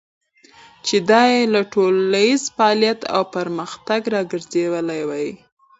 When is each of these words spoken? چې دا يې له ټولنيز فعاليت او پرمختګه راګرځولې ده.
چې 0.85 0.95
دا 1.09 1.21
يې 1.33 1.41
له 1.53 1.61
ټولنيز 1.73 2.41
فعاليت 2.55 3.01
او 3.15 3.21
پرمختګه 3.35 4.07
راګرځولې 4.15 5.03
ده. 5.09 5.23